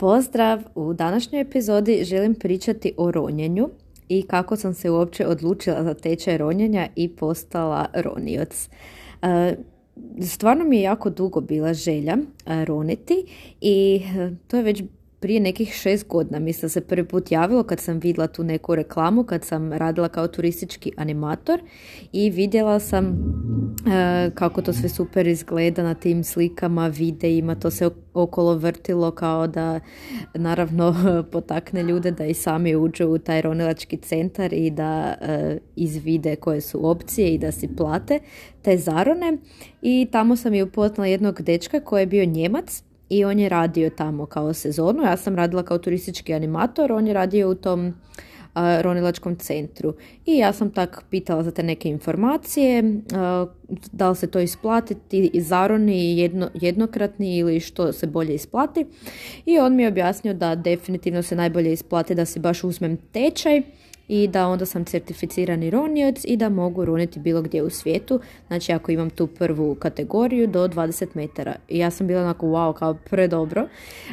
[0.00, 0.62] Pozdrav!
[0.74, 3.68] U današnjoj epizodi želim pričati o ronjenju
[4.08, 8.68] i kako sam se uopće odlučila za tečaj ronjenja i postala ronioc.
[9.22, 9.56] E,
[10.22, 12.16] stvarno mi je jako dugo bila želja
[12.46, 13.24] e, roniti
[13.60, 14.82] i e, to je već
[15.20, 16.38] prije nekih šest godina.
[16.38, 20.28] Mislim se prvi put javilo kad sam vidjela tu neku reklamu, kad sam radila kao
[20.28, 21.60] turistički animator
[22.12, 27.90] i vidjela sam e, kako to sve super izgleda na tim slikama, videima, to se
[28.14, 29.80] okolo vrtilo kao da
[30.34, 30.94] naravno
[31.32, 36.60] potakne ljude da i sami uđu u taj ronilački centar i da e, izvide koje
[36.60, 38.18] su opcije i da si plate
[38.62, 39.38] te zarone.
[39.82, 43.90] I tamo sam i upoznala jednog dečka koji je bio njemac i on je radio
[43.90, 45.02] tamo kao sezonu.
[45.02, 47.94] Ja sam radila kao turistički animator, on je radio u tom
[48.54, 49.94] ronilačkom centru.
[50.26, 52.82] I ja sam tak pitala za te neke informacije,
[53.92, 58.86] da li se to isplatiti zaroni jedno, jednokratni ili što se bolje isplati.
[59.46, 63.62] I on mi je objasnio da definitivno se najbolje isplati da si baš uzmem tečaj
[64.10, 68.20] i da onda sam certificirani ronioc i da mogu roniti bilo gdje u svijetu.
[68.46, 71.56] Znači ako imam tu prvu kategoriju do 20 metara.
[71.68, 73.68] I ja sam bila onako wow, kao predobro.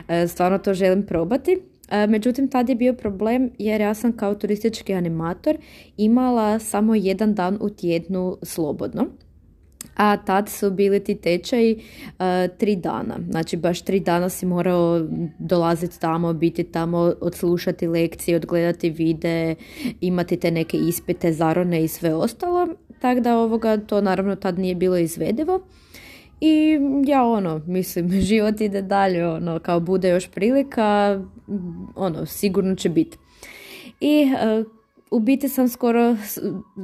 [0.08, 1.60] E, stvarno to želim probati.
[1.90, 5.58] E, međutim, tad je bio problem jer ja sam kao turistički animator
[5.98, 9.08] imala samo jedan dan u tjednu slobodno
[9.98, 13.16] a tad su bili ti tečaji uh, tri dana.
[13.30, 15.02] Znači baš tri dana si morao
[15.40, 19.56] dolaziti tamo, biti tamo, odslušati lekcije, odgledati vide,
[20.02, 22.68] imati te neke ispite, zarone i sve ostalo.
[23.00, 25.62] Tako da ovoga to naravno tad nije bilo izvedivo.
[26.42, 31.22] I ja ono, mislim, život ide dalje, ono, kao bude još prilika,
[31.96, 33.18] ono, sigurno će biti.
[34.00, 34.77] I uh,
[35.12, 36.16] u biti sam skoro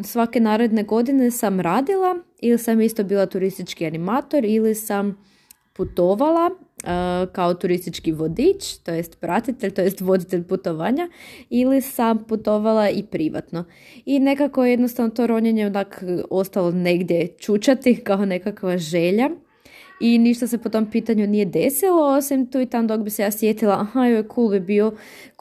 [0.03, 5.17] svake naredne godine sam radila ili sam isto bila turistički animator ili sam
[5.73, 11.09] putovala uh, kao turistički vodič, to jest pratitelj, to jest voditelj putovanja
[11.49, 13.65] ili sam putovala i privatno.
[14.05, 19.29] I nekako jednostavno to ronjenje onak ostalo negdje čučati kao nekakva želja
[20.03, 23.21] i ništa se po tom pitanju nije desilo, osim tu i tam dok bi se
[23.21, 24.91] ja sjetila, aha, joj, cool bi, bio,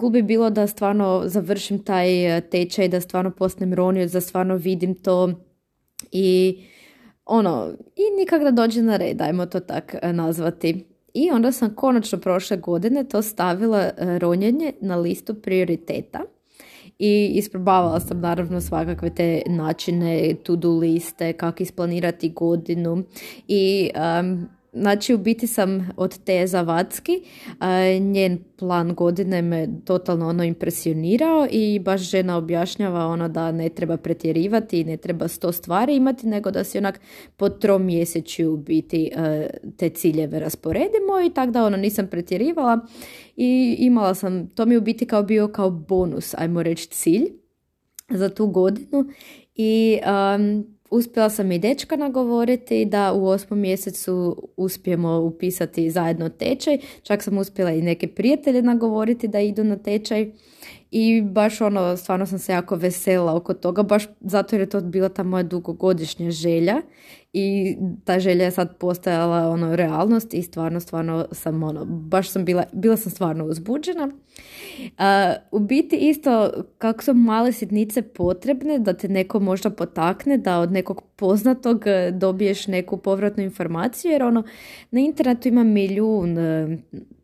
[0.01, 4.57] cool bi bilo da stvarno završim taj e, tečaj, da stvarno postnem ronio, da stvarno
[4.57, 5.33] vidim to
[6.13, 6.59] i
[7.25, 10.87] ono, i nikak da dođe na red, ajmo to tak e, nazvati.
[11.15, 16.21] I onda sam konačno prošle godine to stavila e, ronjenje na listu prioriteta
[17.05, 23.05] i isprobavala sam naravno svakakve te načine, to-do liste, kako isplanirati godinu.
[23.49, 23.91] I
[24.73, 27.23] Znači, u biti sam od te Zavadski,
[28.01, 33.97] njen plan godine me totalno ono impresionirao i baš žena objašnjava ono da ne treba
[33.97, 37.01] pretjerivati i ne treba sto stvari imati, nego da si onak
[37.37, 42.87] po trom mjeseću u biti e, te ciljeve rasporedimo i tako da ono nisam pretjerivala
[43.37, 47.29] i imala sam, to mi u biti kao bio kao bonus, ajmo reći cilj
[48.11, 49.05] za tu godinu
[49.55, 49.99] i
[50.93, 56.79] uspjela sam i dečka nagovoriti da u osmom mjesecu uspijemo upisati zajedno tečaj.
[57.03, 60.31] Čak sam uspjela i neke prijatelje nagovoriti da idu na tečaj
[60.95, 64.81] i baš ono, stvarno sam se jako vesela oko toga, baš zato jer je to
[64.81, 66.83] bila ta moja dugogodišnja želja
[67.33, 72.45] i ta želja je sad postajala ono realnost i stvarno, stvarno sam ono, baš sam
[72.45, 74.11] bila, bila sam stvarno uzbuđena.
[75.53, 80.73] u biti isto kako su male sitnice potrebne da te neko možda potakne da od
[80.73, 84.43] nekog poznatog dobiješ neku povratnu informaciju jer ono
[84.91, 86.39] na internetu ima milijun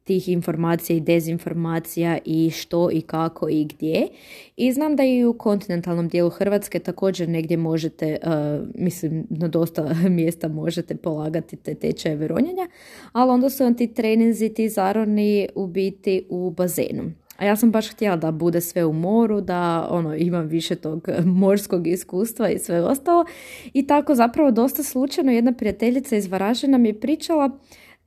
[0.09, 4.09] tih informacija i dezinformacija i što i kako i gdje.
[4.57, 9.95] I znam da i u kontinentalnom dijelu Hrvatske također negdje možete, uh, mislim na dosta
[10.09, 12.69] mjesta možete polagati te tečajeve ronjenja,
[13.13, 17.13] ali onda su vam ti treninzi, ti zaroni u biti u bazenu.
[17.37, 21.09] A ja sam baš htjela da bude sve u moru, da ono imam više tog
[21.43, 23.25] morskog iskustva i sve ostalo.
[23.73, 27.59] I tako zapravo dosta slučajno jedna prijateljica iz Varaždina mi je pričala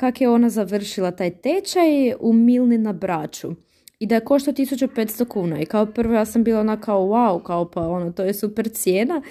[0.01, 3.51] kak je ona završila taj tečaj u Milni na Braču.
[3.99, 5.61] I da je koštao 1500 kuna.
[5.61, 8.69] I kao prvo ja sam bila ona kao wow, kao pa ono to je super
[8.69, 9.21] cijena.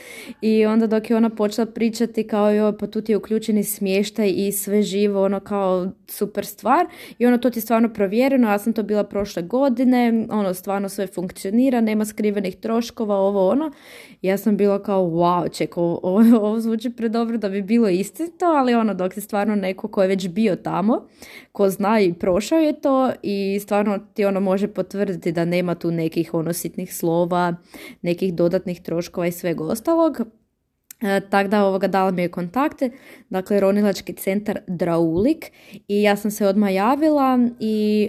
[0.40, 4.32] I onda dok je ona počela pričati kao joj pa tu ti je uključeni smještaj
[4.36, 6.86] i sve živo ono kao super stvar
[7.18, 10.88] i ono to ti je stvarno provjereno, ja sam to bila prošle godine, ono stvarno
[10.88, 13.70] sve funkcionira, nema skrivenih troškova, ovo ono.
[14.22, 18.74] Ja sam bila kao wow, ček, ovo, ovo, zvuči predobro da bi bilo istinito, ali
[18.74, 21.06] ono dok je stvarno neko ko je već bio tamo,
[21.52, 25.90] ko zna i prošao je to i stvarno ti ono može potvrditi da nema tu
[25.90, 27.54] nekih ono sitnih slova,
[28.02, 30.20] nekih dodatnih troškova i svega ostalog.
[31.02, 32.90] E, tako da ovoga dala mi je kontakte,
[33.30, 35.52] dakle ronilački centar Draulik.
[35.88, 38.08] I ja sam se odmah javila i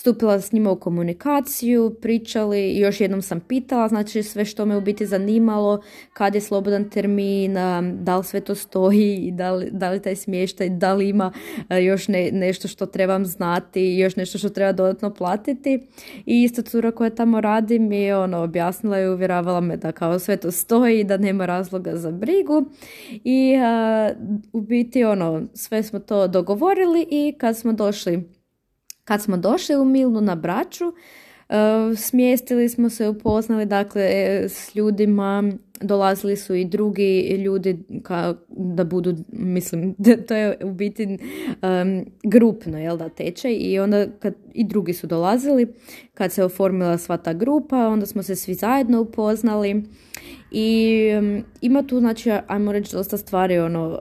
[0.00, 4.80] stupila s njima u komunikaciju, pričali, još jednom sam pitala, znači sve što me u
[4.80, 5.82] biti zanimalo,
[6.12, 7.54] kad je slobodan termin,
[7.94, 11.32] da li sve to stoji, da li, da li taj smještaj, da li ima
[11.68, 15.86] e, još nešto što trebam znati, još nešto što treba dodatno platiti.
[16.26, 20.18] I isto cura koja tamo radi mi je ono, objasnila i uvjeravala me da kao
[20.18, 22.64] sve to stoji, da nema razloga za brigu.
[23.24, 23.54] I
[24.52, 28.40] u biti ono, sve smo to dogovorili i kad smo došli
[29.10, 30.94] kad smo došli u Milnu na braću, uh,
[31.96, 34.02] smjestili smo se, upoznali dakle
[34.48, 39.94] s ljudima, dolazili su i drugi ljudi ka, da budu, mislim,
[40.28, 41.18] to je u biti um,
[42.24, 43.52] grupno, jel da, tečaj.
[43.52, 45.66] I onda kad i drugi su dolazili,
[46.14, 49.82] kad se oformila sva ta grupa, onda smo se svi zajedno upoznali
[50.50, 54.00] i um, ima tu, znači, ajmo reći, dosta stvari, ono,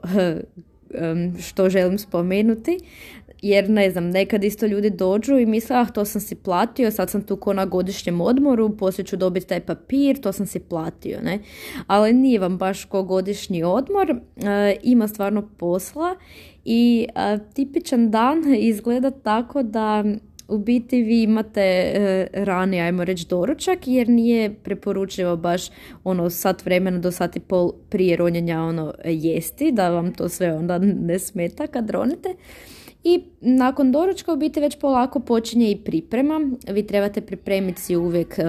[1.48, 2.80] što želim spomenuti
[3.42, 7.10] jer ne znam, nekad isto ljudi dođu i misle, ah, to sam si platio, sad
[7.10, 11.22] sam tu ko na godišnjem odmoru, poslije ću dobiti taj papir, to sam si platio,
[11.22, 11.40] ne?
[11.88, 16.16] Ali nije vam baš ko godišnji odmor, e, ima stvarno posla
[16.66, 20.04] i e, tipičan dan izgleda tako da
[20.50, 25.62] u biti vi imate e, rani, ajmo reći, doručak jer nije preporučivo baš
[26.04, 30.54] ono sat vremena do sat i pol prije ronjenja ono jesti, da vam to sve
[30.54, 32.36] onda ne smeta kad ronite.
[33.04, 36.42] I nakon doručka u biti već polako počinje i priprema.
[36.68, 38.40] Vi trebate pripremiti si uvijek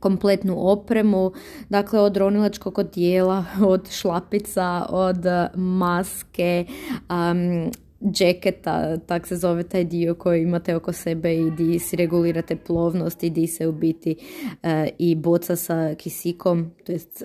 [0.00, 1.32] kompletnu opremu,
[1.68, 6.66] dakle od ronilačkog odijela, od šlapica, od maske,
[7.10, 7.70] um,
[8.12, 13.22] džeketa, tak se zove taj dio koji imate oko sebe i di si regulirate plovnost
[13.22, 14.16] i di se u biti
[14.62, 17.24] e, i boca sa kisikom, to jest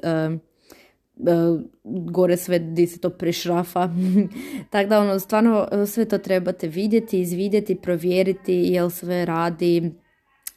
[1.28, 3.90] E, gore sve di se to prešrafa.
[4.72, 9.92] Tako da ono, stvarno e, sve to trebate vidjeti, izvidjeti, provjeriti jel sve radi,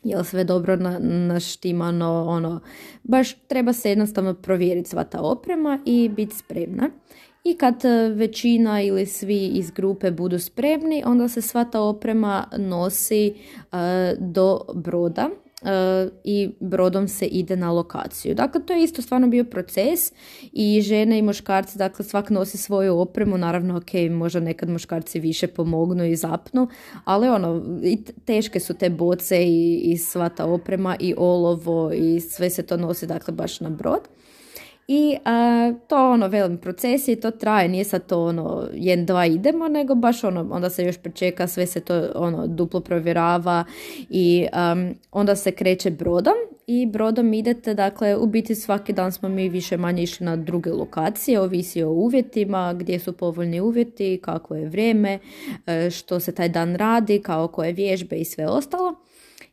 [0.05, 2.61] jel sve dobro na, naštimano, ono,
[3.03, 6.91] baš treba se jednostavno provjeriti sva ta oprema i biti spremna.
[7.44, 12.49] I kad e, većina ili svi iz grupe budu spremni, onda se sva ta oprema
[12.59, 13.35] nosi
[14.19, 15.31] do broda
[16.25, 18.35] i brodom se ide na lokaciju.
[18.35, 20.12] Dakle, to je isto stvarno bio proces
[20.53, 25.47] i žene i muškarci, dakle, svak nosi svoju opremu, naravno, ok, možda nekad muškarci više
[25.47, 26.69] pomognu i zapnu,
[27.05, 27.62] ali ono,
[28.25, 32.77] teške su te boce i, i sva ta oprema i olovo i sve se to
[32.77, 34.09] nosi, dakle, baš na brod.
[34.94, 39.69] I a, to ono velim procesi, to traje, nije sad to ono jedan, dva idemo,
[39.69, 43.65] nego baš ono, onda se još pričeka, sve se to ono duplo provjerava
[44.11, 44.47] i
[45.11, 46.35] onda se kreće brodom
[46.67, 50.71] i brodom idete, dakle u biti svaki dan smo mi više manje išli na druge
[50.71, 55.19] lokacije, ovisi o uvjetima, gdje su povoljni uvjeti, kako je vrijeme,
[55.67, 58.95] e, što se taj dan radi, kao koje vježbe i sve ostalo.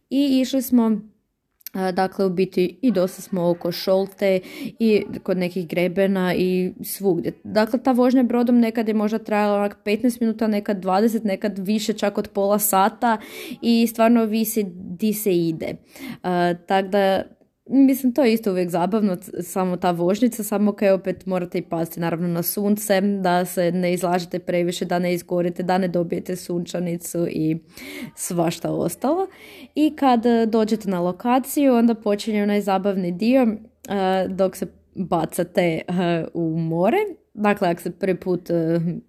[0.09, 1.00] I išli smo
[1.74, 4.39] Dakle, u biti i dosta smo oko Šolte
[4.80, 7.31] i kod nekih grebena i svugdje.
[7.44, 11.94] Dakle, ta vožnja brodom nekad je možda trajala onak 15 minuta, nekad 20, nekad više
[11.94, 13.18] čak od pola sata
[13.62, 15.75] i stvarno visi di se ide.
[16.68, 17.24] Tako da
[17.71, 22.00] Mislim, to je isto uvijek zabavno, samo ta vožnica, samo kaj opet morate i pasti
[22.00, 27.27] naravno na sunce, da se ne izlažete previše, da ne izgorite, da ne dobijete sunčanicu
[27.27, 27.57] i
[28.16, 29.27] svašta ostalo.
[29.76, 33.47] I kad dođete na lokaciju, onda počinje onaj zabavni dio
[34.28, 35.81] dok se bacate
[36.33, 36.97] u more
[37.33, 38.49] Dakle, ako se prvi put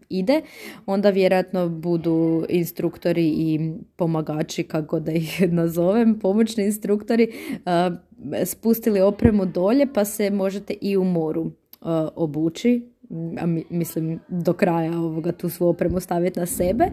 [0.09, 0.40] ide,
[0.87, 7.33] onda vjerojatno budu instruktori i pomagači, kako da ih nazovem, pomoćni instruktori,
[8.45, 11.50] spustili opremu dolje pa se možete i u moru uh,
[12.17, 12.91] obući
[13.71, 16.85] mislim do kraja ovoga tu svu opremu staviti na sebe.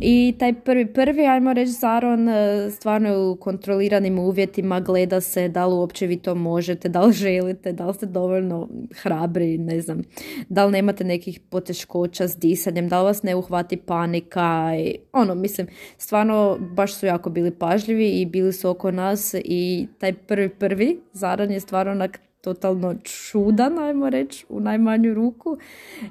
[0.00, 5.66] I taj prvi prvi, ajmo reći, Zaron e, stvarno u kontroliranim uvjetima gleda se da
[5.66, 8.68] li uopće vi to možete, da li želite, da li ste dovoljno
[9.02, 10.02] hrabri, ne znam,
[10.48, 15.34] da li nemate nekih poteškoća s disanjem, da li vas ne uhvati panika i ono,
[15.34, 15.66] mislim,
[15.98, 21.00] stvarno baš su jako bili pažljivi i bili su oko nas i taj prvi prvi
[21.12, 25.56] Zaron je stvarno onak totalno čudan, ajmo reći, u najmanju ruku,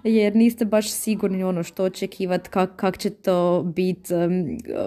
[0.04, 4.14] jer niste baš sigurni ono što očekivati, kak, kak će to biti,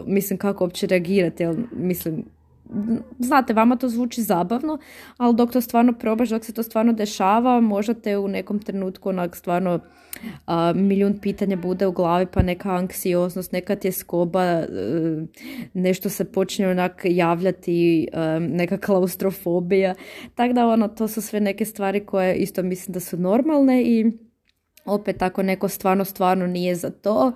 [0.07, 2.25] mislim kako uopće reagirati, jer mislim
[3.19, 4.79] znate, vama to zvuči zabavno,
[5.17, 9.09] ali dok to stvarno probaš, dok se to stvarno dešava, možda te u nekom trenutku
[9.09, 9.81] onak stvarno
[10.75, 14.67] milijun pitanja bude u glavi, pa neka anksioznost, neka tjeskoba, e,
[15.75, 19.95] nešto se počne onak javljati, e, neka klaustrofobija.
[20.35, 24.13] Tako da ono, to su sve neke stvari koje isto mislim da su normalne i
[24.85, 27.33] opet ako neko stvarno, stvarno nije za to,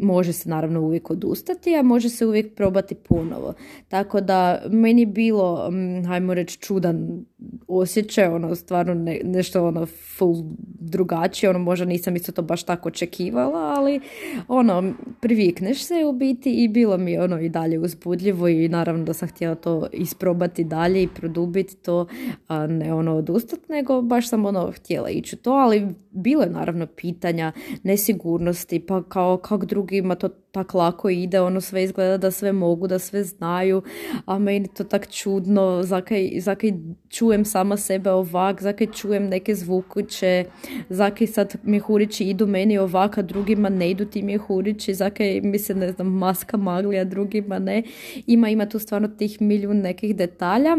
[0.00, 3.54] može se naravno uvijek odustati, a može se uvijek probati ponovo.
[3.88, 5.70] Tako da meni je bilo,
[6.06, 7.24] hajmo reći, čudan
[7.68, 10.34] osjećaj, ono stvarno ne, nešto ono full
[10.80, 14.00] drugačije, ono možda nisam isto to baš tako očekivala, ali
[14.48, 19.12] ono privikneš se u biti i bilo mi ono i dalje uzbudljivo i naravno da
[19.12, 22.06] sam htjela to isprobati dalje i produbiti to,
[22.48, 26.86] a ne ono odustati, nego baš sam ono htjela ići to, ali bilo je naravno
[26.86, 27.52] pitanja
[27.82, 29.02] nesigurnosti, pa
[29.36, 33.24] kao kak drugima to tak lako ide, ono sve izgleda da sve mogu, da sve
[33.24, 33.82] znaju,
[34.26, 36.72] a meni to tak čudno, zakaj, zakaj
[37.08, 40.44] čujem sama sebe ovak, zakaj čujem neke zvukuće,
[40.88, 45.74] zakaj sad mjehurići idu meni ovak, a drugima ne idu ti mjehurići, zakaj mi se,
[45.74, 47.82] ne znam, maska magli, a drugima ne.
[48.26, 50.76] Ima, ima tu stvarno tih milijun nekih detalja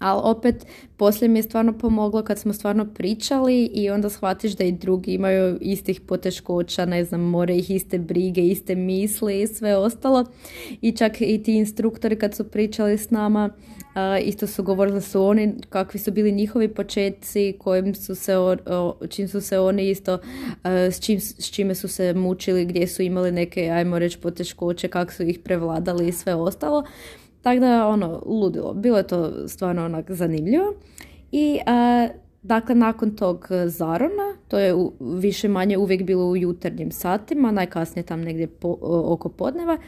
[0.00, 0.66] ali opet
[0.96, 5.14] poslije mi je stvarno pomoglo kad smo stvarno pričali i onda shvatiš da i drugi
[5.14, 10.24] imaju istih poteškoća, ne znam, more ih iste brige, iste misli i sve ostalo.
[10.80, 13.50] I čak i ti instruktori kad su pričali s nama,
[14.22, 18.32] isto su govorili su oni, kakvi su bili njihovi početci, kojim su se,
[19.08, 20.18] čim su se oni isto,
[20.64, 25.12] s, čim, s čime su se mučili, gdje su imali neke, ajmo reći, poteškoće, kako
[25.12, 26.84] su ih prevladali i sve ostalo.
[27.42, 28.74] Tako da, ono, ludilo.
[28.74, 30.74] Bilo je to stvarno onak zanimljivo.
[31.32, 32.08] I, a,
[32.42, 38.04] dakle, nakon tog zarona, to je u, više manje uvijek bilo u jutarnjim satima, najkasnije
[38.04, 39.78] tam negdje po, oko podneva,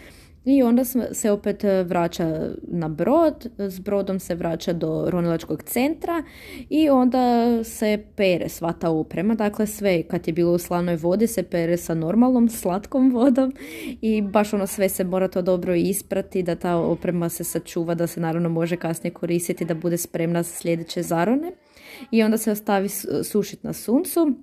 [0.45, 6.23] i onda se opet e, vraća na brod, s brodom se vraća do ronilačkog centra
[6.69, 9.35] i onda se pere sva ta oprema.
[9.35, 13.53] Dakle, sve kad je bilo u slanoj vodi se pere sa normalnom slatkom vodom
[14.01, 18.07] i baš ono sve se mora to dobro isprati da ta oprema se sačuva, da
[18.07, 21.53] se naravno može kasnije koristiti, da bude spremna za sljedeće zarone.
[22.11, 22.89] I onda se ostavi
[23.25, 24.35] sušiti na suncu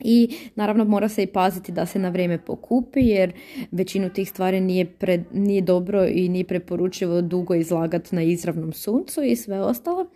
[0.00, 3.32] i naravno mora se i paziti da se na vrijeme pokupi jer
[3.70, 9.22] većinu tih stvari nije, pred, nije dobro i nije preporučivo dugo izlagati na izravnom suncu
[9.22, 10.06] i sve ostalo.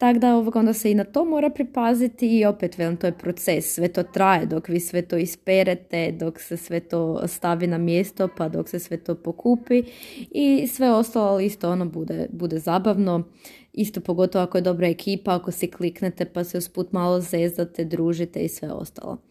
[0.00, 3.74] Tako da onda se i na to mora pripaziti i opet velim to je proces,
[3.74, 8.28] sve to traje dok vi sve to isperete, dok se sve to stavi na mjesto
[8.36, 9.82] pa dok se sve to pokupi
[10.30, 13.24] i sve ostalo isto ono bude, bude zabavno
[13.72, 18.40] Isto pogotovo ako je dobra ekipa, ako si kliknete pa se usput malo zezate, družite
[18.40, 19.22] i sve ostalo.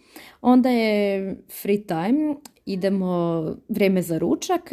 [0.42, 4.70] Onda je free time, idemo vrijeme za ručak.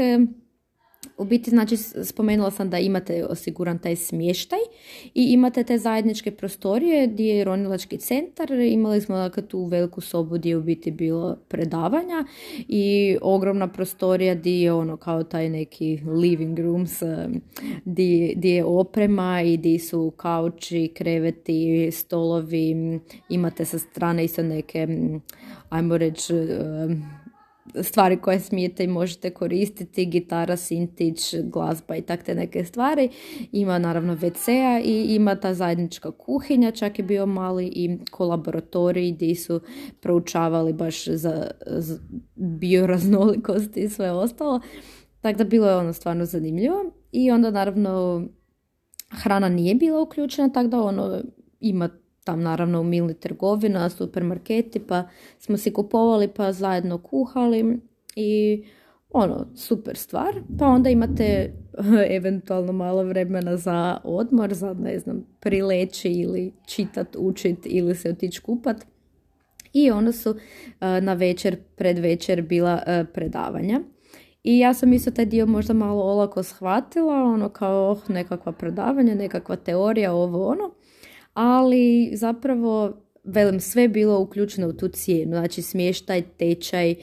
[1.19, 4.59] U biti, znači, spomenula sam da imate osiguran taj smještaj
[5.15, 8.51] i imate te zajedničke prostorije gdje je ronilački centar.
[8.51, 12.25] Imali smo dakle, tu veliku sobu gdje je u biti bilo predavanja
[12.69, 17.03] i ogromna prostorija gdje je ono kao taj neki living rooms
[17.85, 23.01] gdje, gdje je oprema i gdje su kauči, kreveti, stolovi.
[23.29, 24.89] Imate sa strane isto neke,
[25.69, 26.35] ajmo reći,
[27.83, 33.09] stvari koje smijete i možete koristiti, gitara, sintić, glazba i takve neke stvari.
[33.53, 39.35] Ima naravno WC-a i ima ta zajednička kuhinja, čak je bio mali i kolaboratorij gdje
[39.35, 39.61] su
[40.01, 41.99] proučavali baš za, za
[42.35, 44.61] bioraznolikost i sve ostalo.
[45.21, 46.85] Tako da bilo je ono stvarno zanimljivo.
[47.13, 48.23] I onda naravno
[49.11, 51.23] hrana nije bila uključena, tako da ono
[51.61, 51.89] ima
[52.27, 57.79] tam naravno u milni trgovina, supermarketi, pa smo si kupovali pa zajedno kuhali
[58.17, 58.65] i
[59.11, 60.35] ono, super stvar.
[60.59, 61.53] Pa onda imate
[62.19, 68.41] eventualno malo vremena za odmor, za ne znam, prileći ili čitat, učit ili se otići
[68.41, 68.87] kupat.
[69.73, 70.35] I onda su
[70.81, 73.81] na večer, pred večer bila predavanja.
[74.45, 79.15] I ja sam isto taj dio možda malo olako shvatila, ono kao oh, nekakva predavanja,
[79.15, 80.71] nekakva teorija, ovo ono
[81.37, 86.95] ali zapravo velim, sve bilo uključeno u tu cijenu, znači smještaj, tečaj,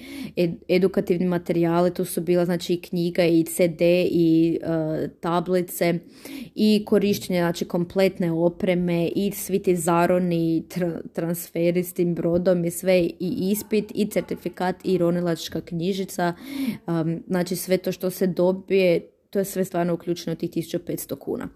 [0.68, 6.00] edukativni materijali, tu su bila znači i knjiga i CD i uh, tablice
[6.56, 10.64] i korištenje znači kompletne opreme i svi ti zaroni,
[11.14, 16.34] transferi s tim brodom i sve i ispit i certifikat i ronilačka knjižica,
[16.88, 21.48] um, znači sve to što se dobije to je sve stvarno uključeno tih 1500 kuna.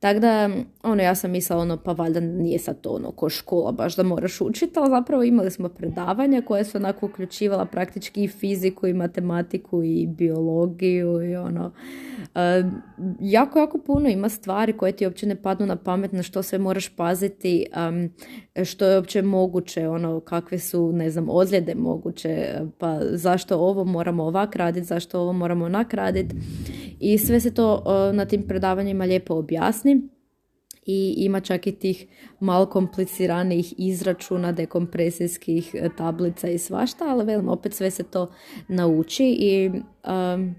[0.00, 0.50] Tako da,
[0.82, 4.02] ono, ja sam mislila, ono, pa valjda nije sad to ono ko škola baš da
[4.02, 8.92] moraš učiti, ali zapravo imali smo predavanja koje su onako uključivala praktički i fiziku i
[8.92, 12.70] matematiku i biologiju i ono, uh,
[13.20, 16.58] jako, jako puno ima stvari koje ti uopće ne padnu na pamet na što sve
[16.58, 18.10] moraš paziti, um,
[18.64, 24.24] što je uopće moguće, ono, kakve su, ne znam, ozljede moguće, pa zašto ovo moramo
[24.24, 26.36] ovak raditi, zašto ovo moramo onak raditi
[27.00, 27.82] i sve se to
[28.14, 30.08] na tim predavanjima lijepo objasni
[30.86, 32.06] i ima čak i tih
[32.40, 38.30] malo kompliciranijih izračuna, dekompresijskih e, tablica i svašta, ali velim, opet sve se to
[38.68, 40.54] nauči i um,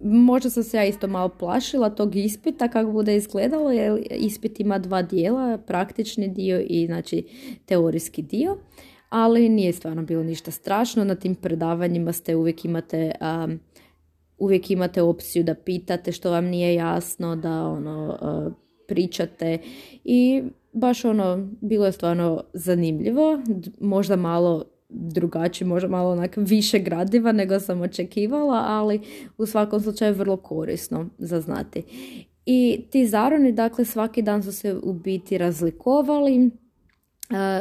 [0.00, 4.78] možda sam se ja isto malo plašila tog ispita kako bude izgledalo, jer ispit ima
[4.78, 7.26] dva dijela, praktični dio i znači
[7.66, 8.58] teorijski dio,
[9.08, 13.60] ali nije stvarno bilo ništa strašno, na tim predavanjima ste uvijek imate um,
[14.38, 18.52] uvijek imate opciju da pitate što vam nije jasno, da ono uh,
[18.88, 19.58] pričate
[20.04, 23.42] i baš ono bilo je stvarno zanimljivo,
[23.80, 29.00] možda malo drugačije, možda malo onak više gradiva nego sam očekivala, ali
[29.38, 31.82] u svakom slučaju vrlo korisno za znati.
[32.46, 36.50] I ti zaroni, dakle, svaki dan su se u biti razlikovali,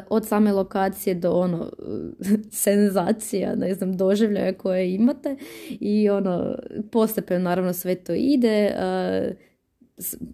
[0.10, 1.72] od same lokacije do ono
[2.66, 5.36] senzacija, ne znam, doživljaja koje imate
[5.70, 6.56] i ono
[6.92, 8.76] postepeno naravno sve to ide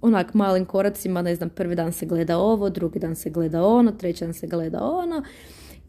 [0.02, 3.92] onak malim koracima, ne znam, prvi dan se gleda ovo, drugi dan se gleda ono,
[3.92, 5.24] treći dan se gleda ono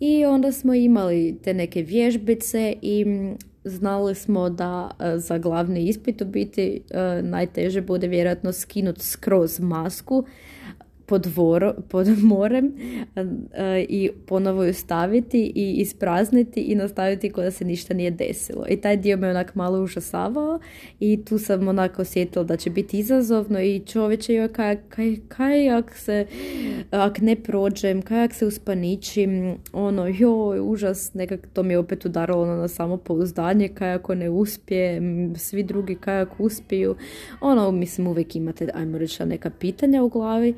[0.01, 3.05] i onda smo imali te neke vježbice i
[3.65, 6.83] znali smo da za glavni ispit u biti
[7.23, 10.25] najteže bude vjerojatno skinuti skroz masku
[11.11, 11.27] pod,
[11.89, 12.73] pod morem
[13.89, 18.65] i ponovo ju staviti i isprazniti i nastaviti kao da se ništa nije desilo.
[18.69, 20.59] I taj dio me onak malo užasavao
[21.01, 25.71] i tu sam onako osjetila da će biti izazovno i čovječe joj kaj, kaj, kaj
[25.71, 26.27] ak se
[26.91, 32.05] ak ne prođem, kaj ak se uspaničim, ono joj užas, nekak to mi je opet
[32.05, 35.03] udaralo ono, na samopouzdanje, kaj ako ne uspije,
[35.37, 36.97] svi drugi kaj ako uspiju,
[37.41, 40.55] ono mislim uvijek imate ajmo reći neka pitanja u glavi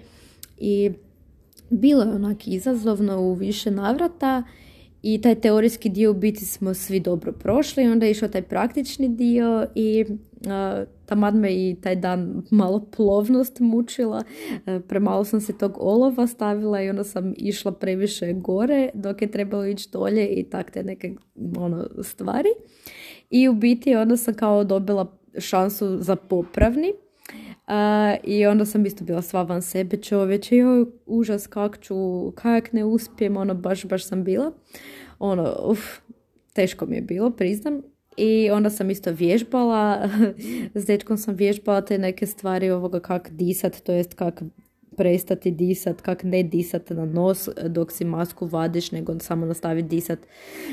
[0.56, 0.90] i
[1.71, 4.42] bilo je onak izazovno u više navrata
[5.02, 9.09] i taj teorijski dio u biti smo svi dobro prošli, onda je išao taj praktični
[9.09, 14.23] dio i uh, tamad me i taj dan malo plovnost mučila,
[14.66, 19.30] uh, premalo sam se tog olova stavila i onda sam išla previše gore dok je
[19.30, 21.14] trebalo ići dolje i tak te neke
[21.59, 22.49] ono, stvari.
[23.30, 26.92] I u biti onda sam kao dobila šansu za popravni
[28.24, 31.94] i onda sam isto bila sva van sebe čovječe, joj, užas kak ću,
[32.35, 34.52] kak ne uspijem, ono, baš, baš sam bila.
[35.18, 35.80] Ono, uf,
[36.52, 37.82] teško mi je bilo, priznam.
[38.16, 40.08] I onda sam isto vježbala,
[40.74, 44.42] s dečkom sam vježbala te neke stvari ovoga kak disat, to jest kak
[44.96, 50.18] prestati disat, kak ne disat na nos dok si masku vadiš, nego samo nastaviti disat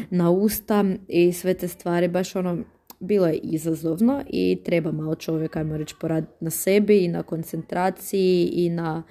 [0.09, 2.57] na usta i sve te stvari, baš ono,
[2.99, 8.49] bilo je izazovno i treba malo čovjek, ajmo reći, poraditi na sebi i na koncentraciji
[8.53, 9.03] i na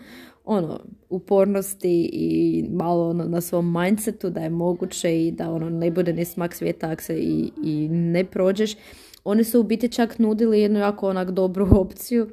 [0.44, 5.90] ono, upornosti i malo ono, na svom mindsetu da je moguće i da ono ne
[5.90, 8.76] bude ni smak svijeta ako se i, i ne prođeš.
[9.24, 12.30] Oni su u biti čak nudili jednu jako onak dobru opciju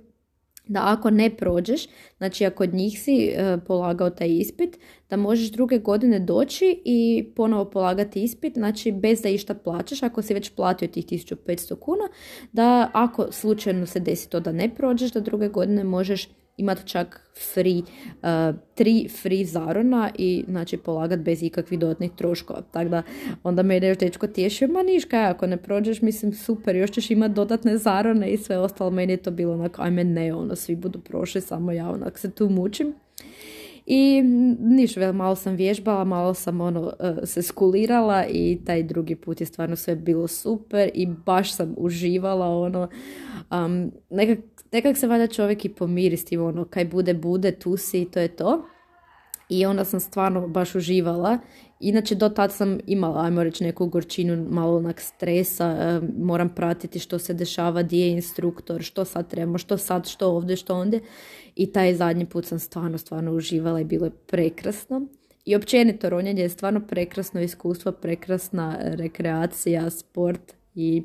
[0.68, 4.78] da ako ne prođeš, znači ako od njih si e, polagao taj ispit,
[5.10, 10.22] da možeš druge godine doći i ponovo polagati ispit, znači bez da išta plaćaš, ako
[10.22, 12.04] si već platio tih 1500 kuna,
[12.52, 17.22] da ako slučajno se desi to da ne prođeš, da druge godine možeš imati čak
[17.54, 22.62] free, uh, tri free zarona i znači polagat bez ikakvih dodatnih troškova.
[22.62, 23.04] Tako da
[23.44, 27.34] onda me još dečko tješio, ma niška, ako ne prođeš, mislim super, još ćeš imati
[27.34, 28.90] dodatne zarone i sve ostalo.
[28.90, 32.32] Meni je to bilo onako, ajme ne, ono, svi budu prošli, samo ja onak se
[32.32, 32.94] tu mučim.
[33.86, 34.22] I
[34.60, 39.46] niš, malo sam vježbala, malo sam ono e, se skulirala i taj drugi put je
[39.46, 42.88] stvarno sve bilo super i baš sam uživala ono
[43.52, 44.40] um, nekak,
[44.76, 48.12] nekak se valjda čovjek i pomiri s tim ono kaj bude bude tu si i
[48.12, 48.66] to je to
[49.50, 51.38] i onda sam stvarno baš uživala.
[51.80, 57.00] Inače, do tad sam imala, ajmo reći, neku gorčinu, malo onak stresa, e, moram pratiti
[57.00, 61.00] što se dešava, gdje je instruktor, što sad trebamo, što sad, što ovdje, što ondje.
[61.56, 65.08] I taj zadnji put sam stvarno, stvarno uživala i bilo je prekrasno.
[65.46, 71.04] I općenito ronjenje je stvarno prekrasno iskustvo, prekrasna rekreacija, sport i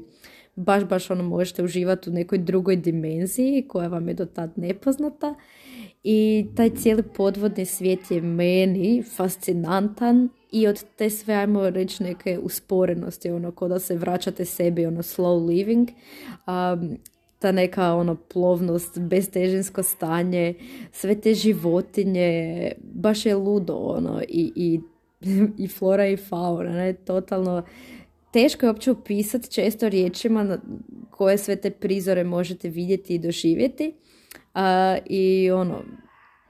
[0.57, 5.35] baš, baš ono možete uživati u nekoj drugoj dimenziji koja vam je do tad nepoznata.
[6.05, 12.39] I taj cijeli podvodni svijet je meni fascinantan i od te sve, ajmo reći, neke
[12.39, 15.89] usporenosti, ono, ko da se vraćate sebi, ono, slow living,
[16.47, 16.99] um,
[17.39, 20.55] ta neka ono plovnost, bestežinsko stanje,
[20.93, 24.81] sve te životinje, baš je ludo ono i, i,
[25.65, 27.63] i flora i fauna, ne, totalno
[28.33, 30.59] teško je uopće upisati često riječima
[31.11, 33.95] koje sve te prizore možete vidjeti i doživjeti.
[35.07, 35.83] I ono,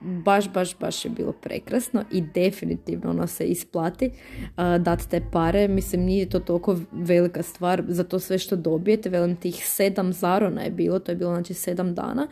[0.00, 5.68] baš, baš, baš je bilo prekrasno i definitivno ono se isplati uh, dati te pare.
[5.68, 9.08] Mislim, nije to toliko velika stvar za to sve što dobijete.
[9.08, 12.28] Velim, tih sedam zarona je bilo, to je bilo znači sedam dana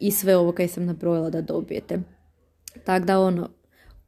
[0.00, 2.02] i sve ovo kaj sam nabrojala da dobijete.
[2.84, 3.48] Tako da ono,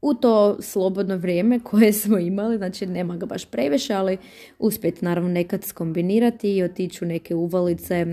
[0.03, 4.19] u to slobodno vrijeme koje smo imali, znači nema ga baš previše, ali
[4.59, 8.07] uspjeti naravno nekad skombinirati i otići u neke uvalice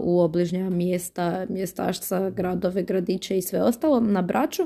[0.00, 4.62] u obližnja mjesta, mjestašca, gradove, gradiće i sve ostalo na braću.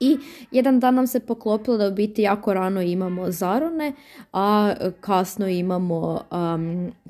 [0.00, 0.18] I
[0.50, 3.92] jedan dan nam se poklopilo da u biti jako rano imamo zarone,
[4.32, 6.20] a kasno imamo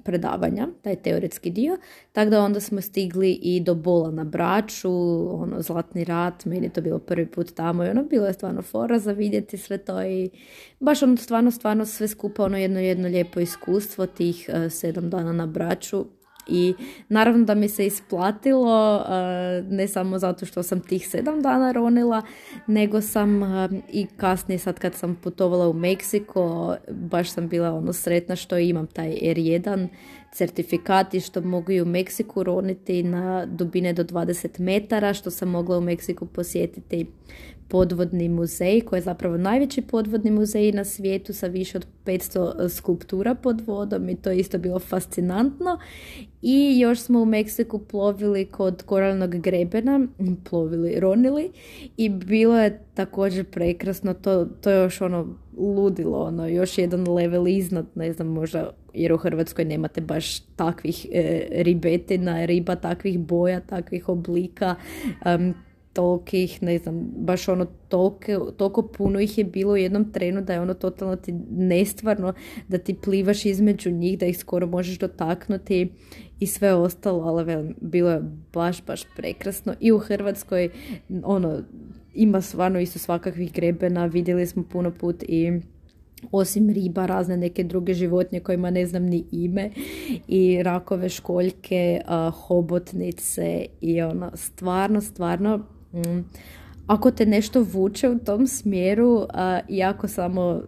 [0.03, 1.79] predavanja, taj teoretski dio.
[2.13, 4.91] Tako da onda smo stigli i do bola na braću,
[5.43, 8.63] ono, Zlatni rat, meni je to bilo prvi put tamo i ono, bilo je stvarno
[8.63, 10.31] fora za vidjeti sve to i
[10.81, 15.33] baš ono stvarno, stvarno sve skupa ono jedno, jedno lijepo iskustvo tih uh, sedam dana
[15.33, 16.05] na braću
[16.47, 16.75] i
[17.09, 19.05] naravno da mi se isplatilo,
[19.71, 22.23] ne samo zato što sam tih sedam dana ronila,
[22.67, 23.43] nego sam
[23.93, 28.87] i kasnije sad kad sam putovala u Meksiko, baš sam bila ono sretna što imam
[28.87, 29.89] taj R1
[30.35, 35.49] certifikat i što mogu i u Meksiku roniti na dubine do 20 metara, što sam
[35.49, 37.07] mogla u Meksiku posjetiti
[37.69, 43.35] podvodni muzej koji je zapravo najveći podvodni muzej na svijetu sa više od 500 skulptura
[43.35, 45.79] pod vodom i to je isto bilo fascinantno.
[46.43, 50.07] I još smo u Meksiku plovili kod koralnog grebena,
[50.51, 51.51] plovili, ronili
[51.97, 57.49] i bilo je također prekrasno, to, to je još ono ludilo, ono, još jedan level
[57.49, 63.61] iznad, ne znam, možda jer u Hrvatskoj nemate baš takvih e, ribetina, riba takvih boja,
[63.61, 64.75] takvih oblika,
[65.27, 65.55] um,
[65.95, 70.53] tolkih, ne znam, baš ono toliko, toliko puno ih je bilo u jednom trenu da
[70.53, 72.33] je ono totalno ti nestvarno
[72.69, 75.93] da ti plivaš između njih, da ih skoro možeš dotaknuti
[76.41, 79.75] i sve ostalo, ali bilo je baš, baš prekrasno.
[79.81, 80.71] I u Hrvatskoj
[81.23, 81.63] ono,
[82.15, 85.61] ima stvarno isto svakakvih grebena, vidjeli smo puno put i
[86.33, 89.71] osim riba, razne neke druge životinje kojima ne znam ni ime
[90.29, 92.01] i rakove školjke,
[92.33, 95.57] hobotnice i ono, stvarno, stvarno
[95.93, 96.25] mm,
[96.87, 99.27] ako te nešto vuče u tom smjeru
[99.69, 100.63] i ako samo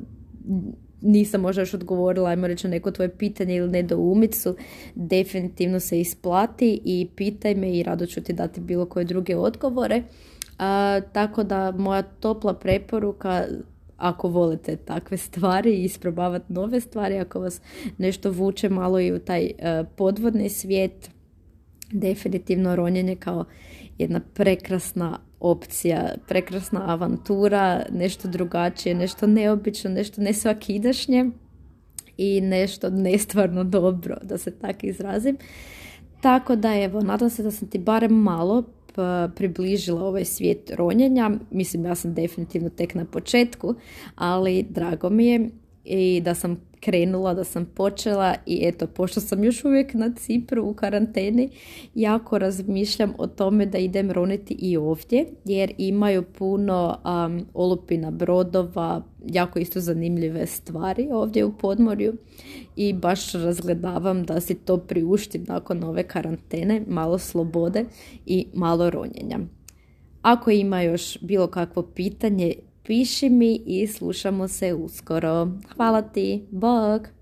[1.01, 4.57] nisam možda još odgovorila, ajmo reći neko tvoje pitanje ili nedoumicu,
[4.95, 10.03] definitivno se isplati i pitaj me i rado ću ti dati bilo koje druge odgovore.
[11.13, 13.45] tako da moja topla preporuka
[13.97, 17.61] ako volite takve stvari i isprobavati nove stvari, ako vas
[17.99, 21.11] nešto vuče malo i u taj e, podvodni svijet,
[21.93, 23.45] definitivno ronjenje kao
[23.99, 31.31] jedna prekrasna opcija, prekrasna avantura, nešto drugačije, nešto neobično, nešto nesvakidašnje
[32.17, 35.37] i nešto nestvarno dobro, da se tako izrazim.
[36.21, 38.65] Tako da evo, nadam se da sam ti barem malo
[39.35, 41.31] približila ovaj svijet ronjenja.
[41.51, 43.75] Mislim, ja sam definitivno tek na početku,
[44.15, 45.51] ali drago mi je
[45.87, 50.65] i da sam krenula, da sam počela i eto, pošto sam još uvijek na Cipru
[50.65, 51.49] u karanteni,
[51.95, 59.03] jako razmišljam o tome da idem roniti i ovdje, jer imaju puno um, olupina brodova,
[59.27, 62.15] jako isto zanimljive stvari ovdje u podmorju
[62.77, 67.85] i baš razgledavam da si to priuštim nakon ove karantene, malo slobode
[68.27, 69.39] i malo ronjenja.
[70.23, 72.55] Ako ima još bilo kakvo pitanje,
[72.87, 75.49] piši mi i slušamo se uskoro.
[75.77, 77.16] Hvala ti, bog!